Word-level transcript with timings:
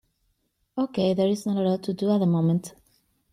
Okay, 0.79 1.13
there 1.13 1.27
is 1.27 1.45
not 1.45 1.57
a 1.57 1.61
lot 1.61 1.83
to 1.83 1.93
do 1.93 2.11
at 2.11 2.17
the 2.17 2.25
moment. 2.25 2.73